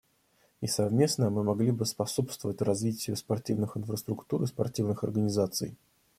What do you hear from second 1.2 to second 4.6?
мы могли бы способствовать развитию спортивных инфраструктур и